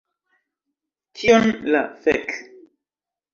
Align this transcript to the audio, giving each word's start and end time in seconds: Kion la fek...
Kion 1.19 1.45
la 1.75 1.83
fek... 2.07 2.35